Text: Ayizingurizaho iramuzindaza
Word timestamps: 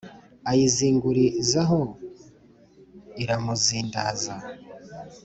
Ayizingurizaho 0.51 1.79
iramuzindaza 3.23 4.35